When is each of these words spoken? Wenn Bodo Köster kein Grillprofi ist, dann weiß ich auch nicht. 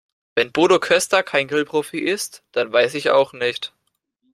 Wenn 0.33 0.51
Bodo 0.51 0.79
Köster 0.79 1.21
kein 1.21 1.47
Grillprofi 1.47 1.99
ist, 1.99 2.41
dann 2.53 2.71
weiß 2.73 2.95
ich 2.95 3.11
auch 3.11 3.33
nicht. 3.33 3.71